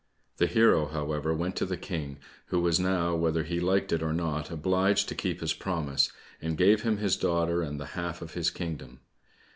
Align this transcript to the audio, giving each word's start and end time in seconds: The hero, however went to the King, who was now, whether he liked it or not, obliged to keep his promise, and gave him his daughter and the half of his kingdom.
The 0.37 0.47
hero, 0.47 0.87
however 0.87 1.31
went 1.31 1.55
to 1.57 1.65
the 1.67 1.77
King, 1.77 2.17
who 2.47 2.59
was 2.59 2.79
now, 2.79 3.13
whether 3.15 3.43
he 3.43 3.59
liked 3.59 3.93
it 3.93 4.01
or 4.01 4.13
not, 4.13 4.49
obliged 4.49 5.07
to 5.09 5.13
keep 5.13 5.41
his 5.41 5.53
promise, 5.53 6.11
and 6.41 6.57
gave 6.57 6.81
him 6.81 6.97
his 6.97 7.15
daughter 7.15 7.61
and 7.61 7.79
the 7.79 7.85
half 7.93 8.19
of 8.23 8.33
his 8.33 8.49
kingdom. 8.49 9.01